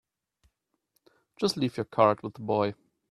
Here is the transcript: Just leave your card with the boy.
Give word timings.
Just 1.39 1.57
leave 1.57 1.77
your 1.77 1.85
card 1.85 2.23
with 2.23 2.33
the 2.33 2.41
boy. 2.41 2.73